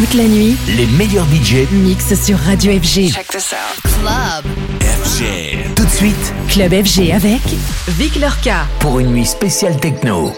Toute 0.00 0.14
la 0.14 0.24
nuit, 0.24 0.56
Les 0.66 0.86
meilleurs 0.86 1.26
budgets 1.26 1.68
mix 1.72 2.14
sur 2.14 2.38
Radio 2.38 2.72
FG. 2.72 3.12
Check 3.12 3.28
this 3.28 3.52
out. 3.52 3.82
Club. 3.82 4.46
FG. 4.80 5.74
Tout 5.76 5.84
de 5.84 5.90
suite, 5.90 6.32
Club 6.48 6.72
FG 6.72 7.12
avec 7.12 7.42
Vic 7.86 8.16
Lorca. 8.16 8.66
pour 8.78 8.98
une 8.98 9.08
nuit 9.08 9.26
spéciale 9.26 9.78
techno. 9.78 10.32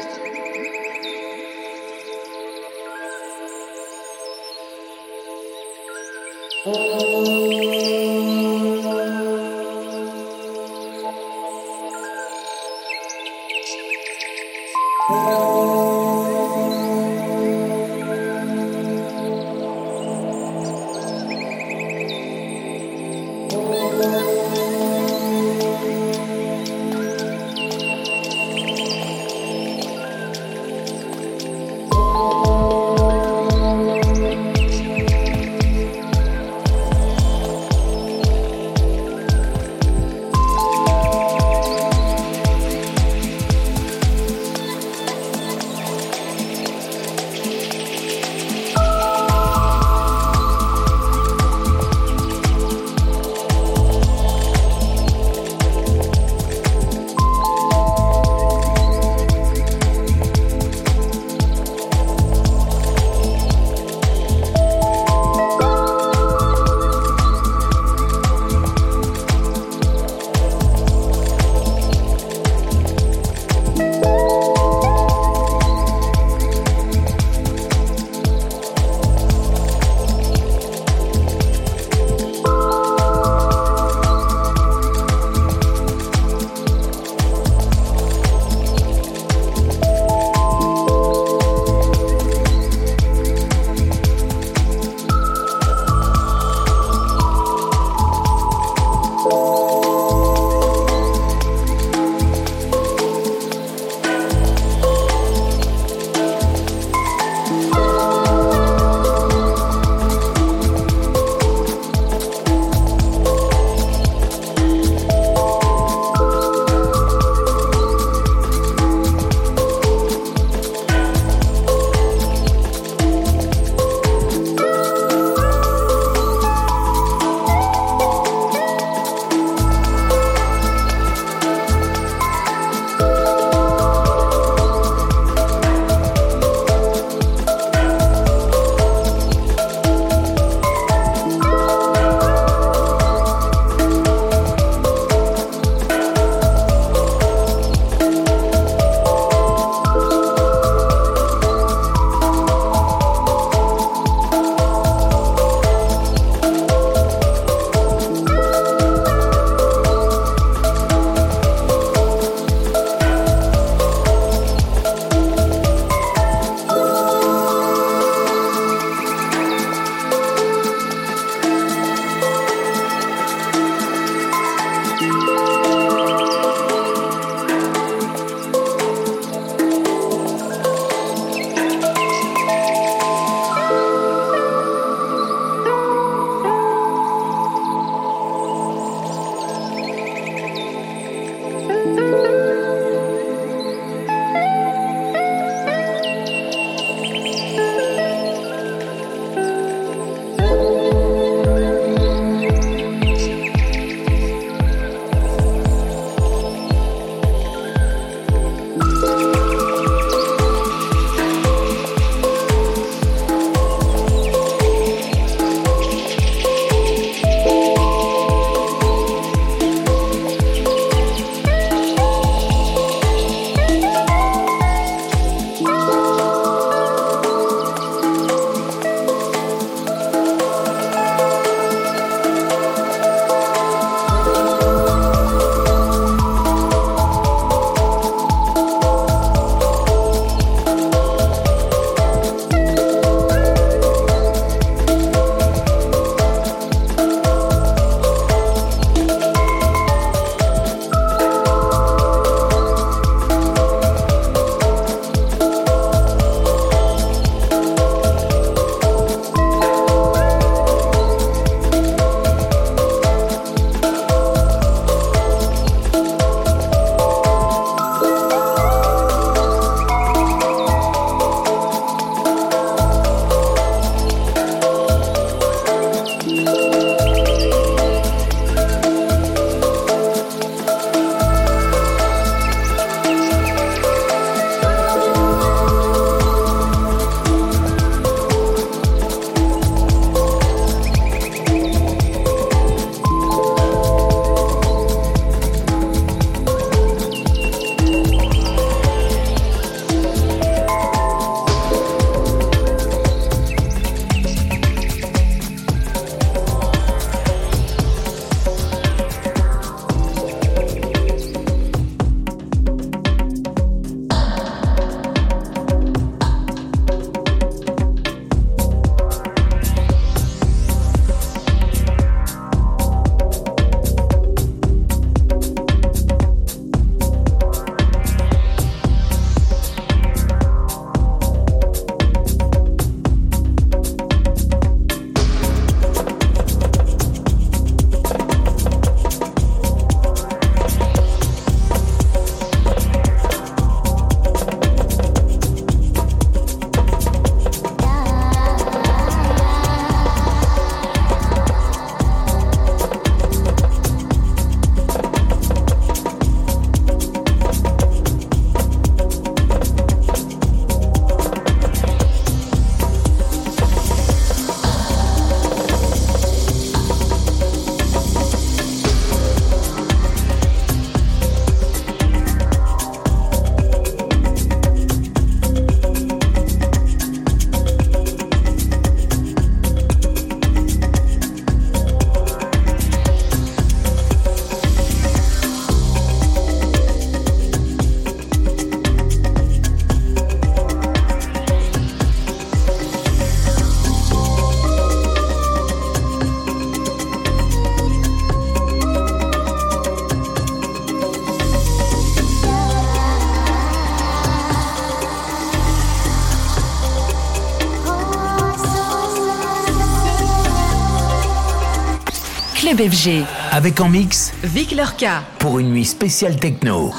FG. 412.89 413.25
Avec 413.53 413.81
en 413.81 413.89
mix, 413.89 414.33
Vic 414.43 414.73
Lorca. 414.73 415.23
pour 415.39 415.61
une 415.61 415.71
nuit 415.71 415.85
spéciale 415.85 416.37
techno. 416.37 416.93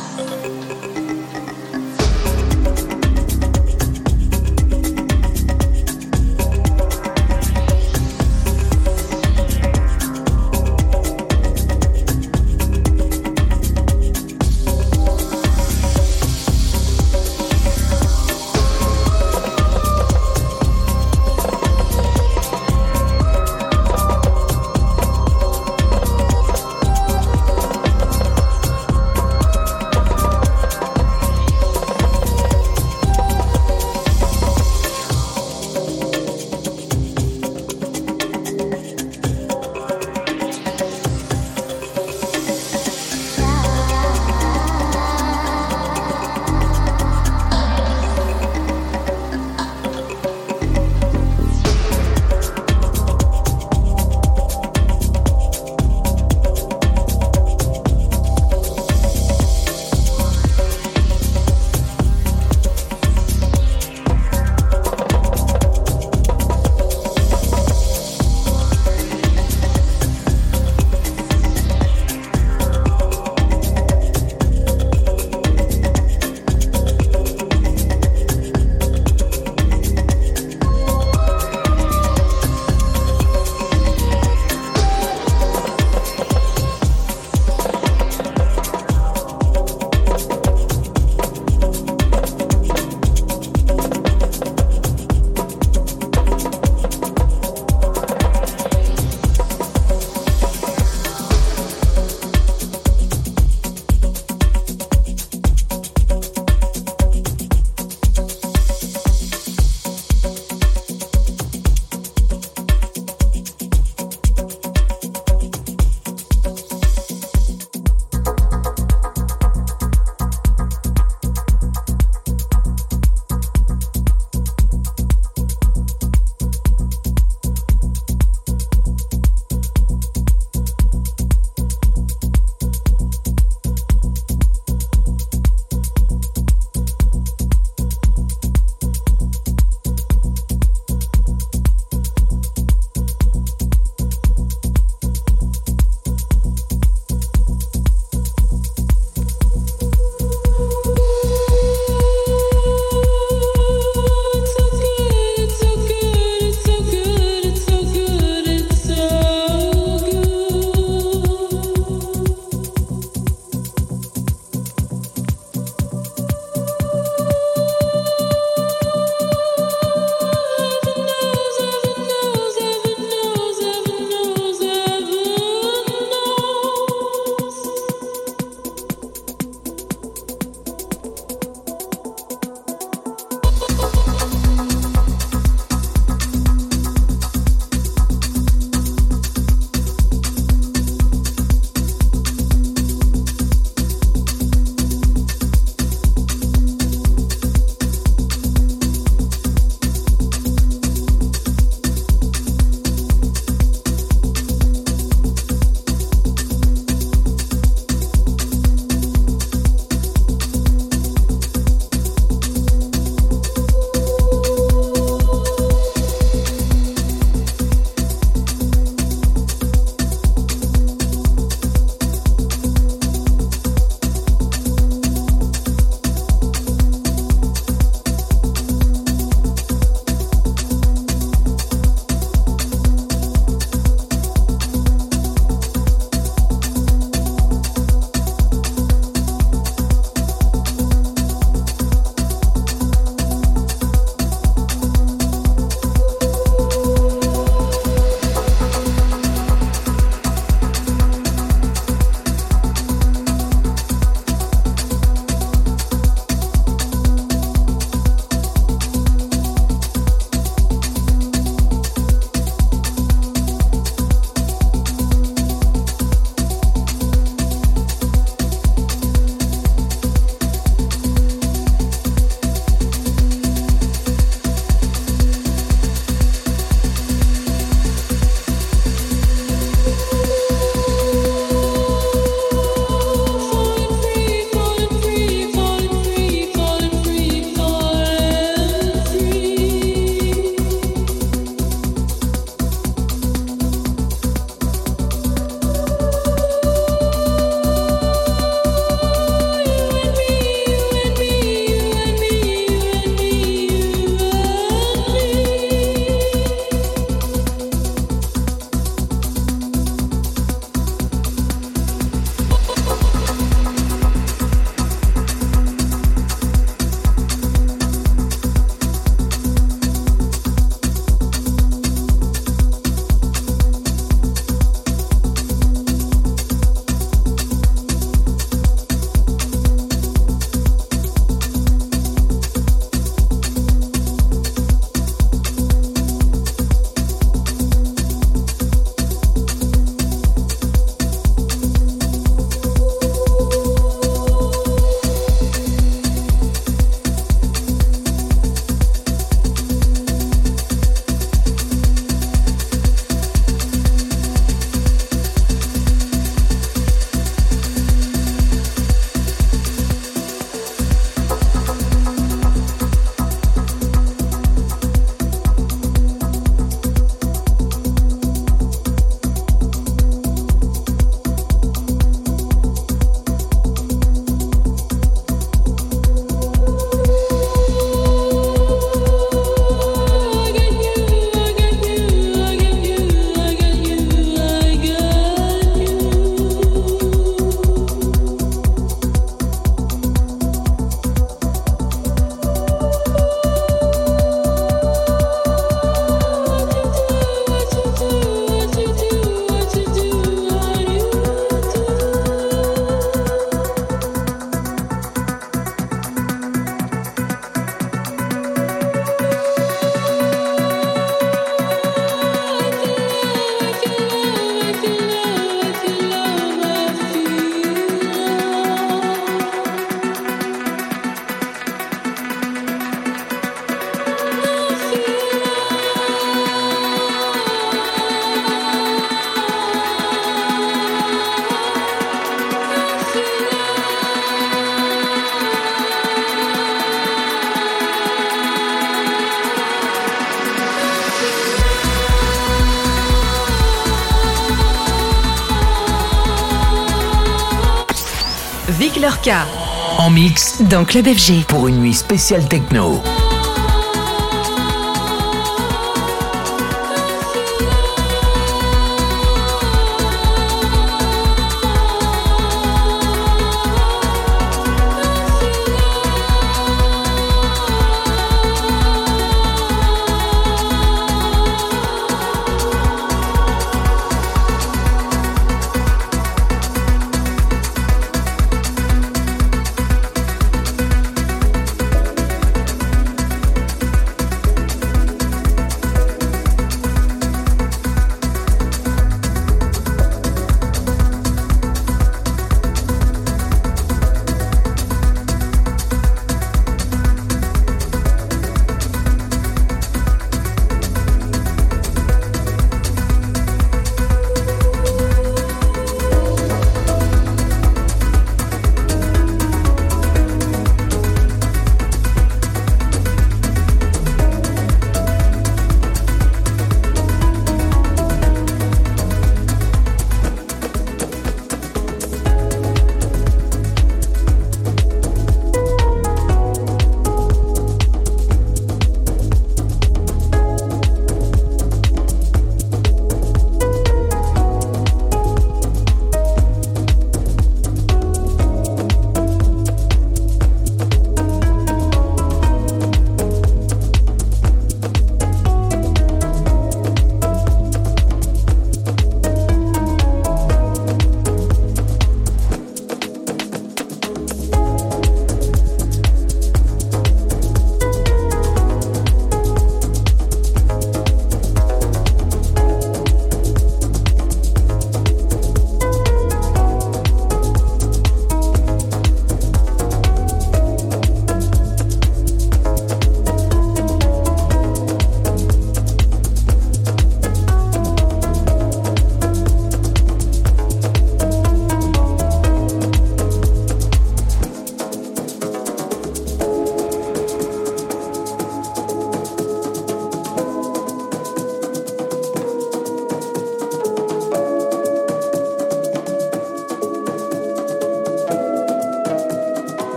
En 449.99 450.09
mix 450.09 450.61
Dans 450.63 450.83
Club 450.83 451.06
FG. 451.07 451.45
pour 451.47 451.69
une 451.69 451.77
nuit 451.77 451.94
spéciale 451.94 452.45
techno. 452.47 453.01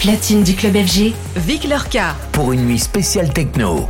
Platine 0.00 0.42
du 0.42 0.54
club 0.54 0.76
FG, 0.76 1.12
Vic 1.36 1.64
Lurka. 1.64 2.16
Pour 2.32 2.52
une 2.52 2.64
nuit 2.64 2.78
spéciale 2.78 3.30
techno. 3.34 3.86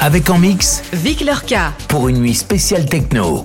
Avec 0.00 0.28
en 0.28 0.38
mix 0.38 0.82
Vic 0.92 1.20
Lorca. 1.20 1.72
Pour 1.86 2.08
une 2.08 2.18
nuit 2.18 2.34
spéciale 2.34 2.86
techno. 2.86 3.44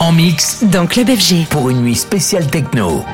En 0.00 0.12
mix 0.12 0.64
Dans 0.64 0.86
Club 0.86 1.08
FG. 1.08 1.48
pour 1.50 1.68
une 1.68 1.82
nuit 1.82 1.96
spéciale 1.96 2.46
techno. 2.46 3.04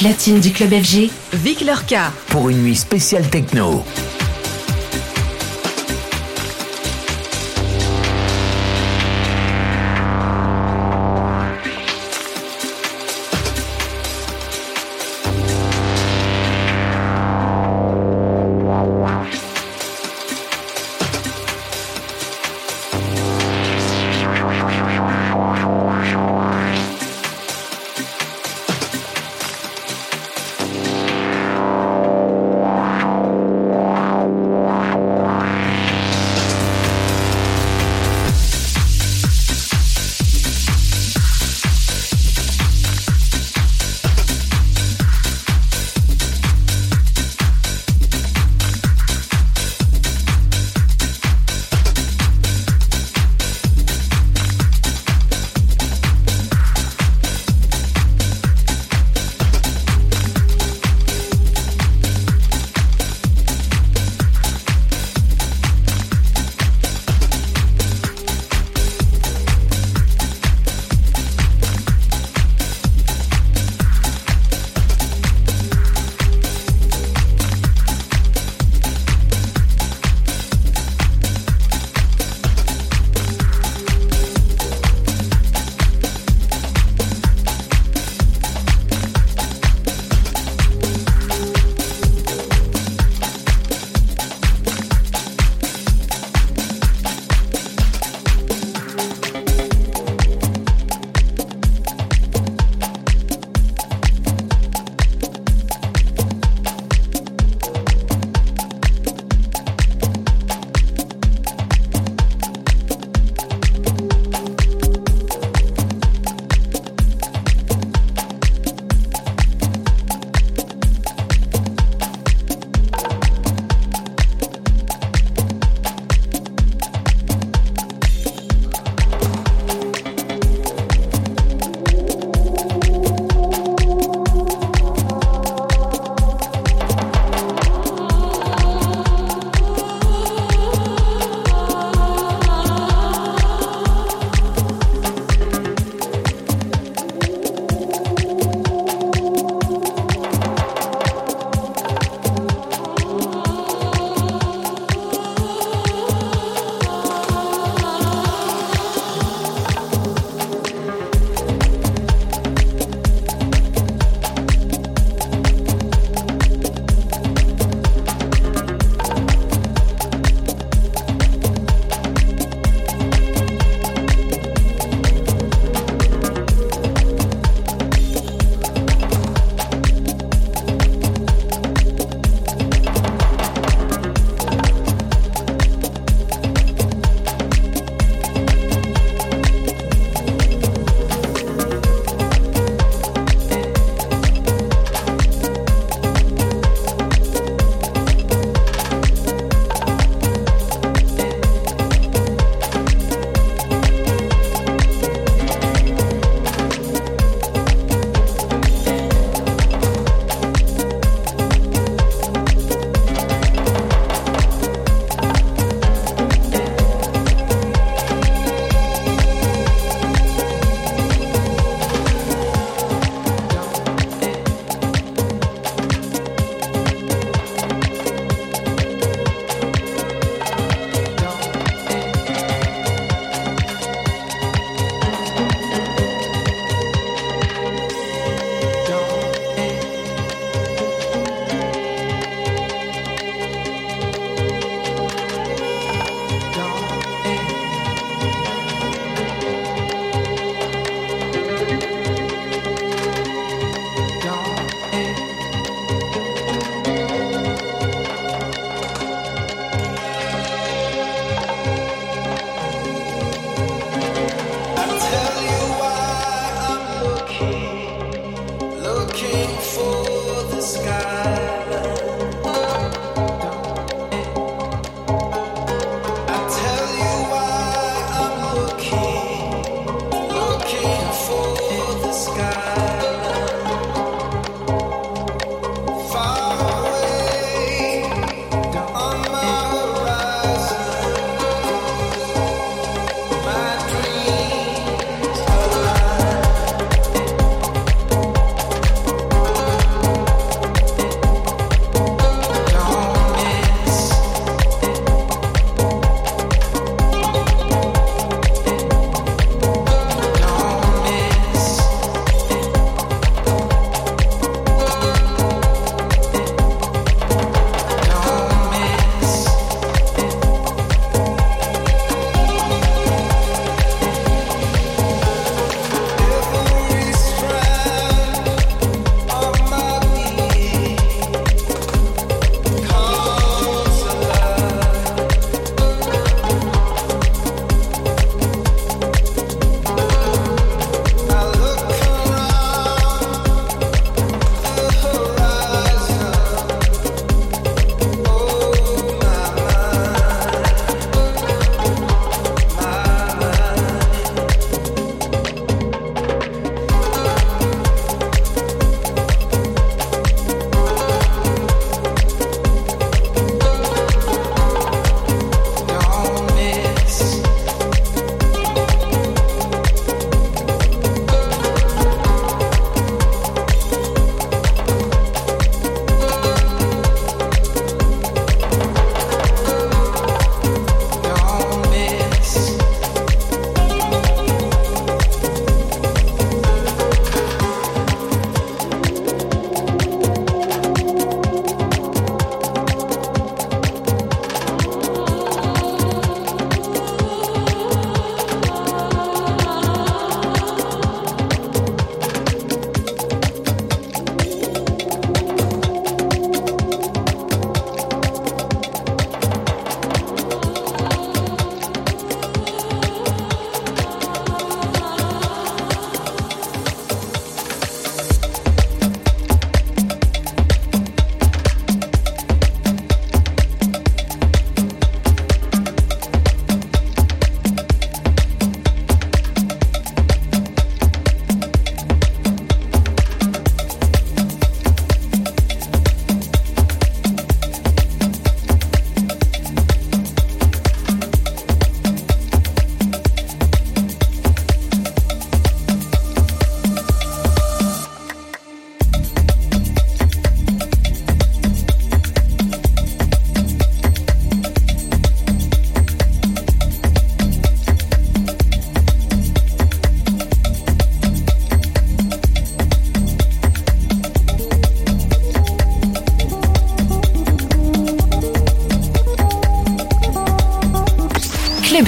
Platine 0.00 0.40
du 0.40 0.50
club 0.50 0.70
FG, 0.70 1.10
Vic 1.34 1.60
Lorca. 1.60 2.10
Pour 2.28 2.48
une 2.48 2.62
nuit 2.62 2.74
spéciale 2.74 3.28
techno. 3.28 3.84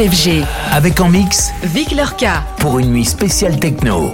FG. 0.09 0.45
Avec 0.73 1.01
en 1.01 1.09
mix 1.09 1.53
Vic 1.63 1.93
Lorca. 1.93 2.43
pour 2.59 2.81
une 2.81 2.93
nuit 2.93 3.05
spéciale 3.05 3.59
techno. 3.61 4.13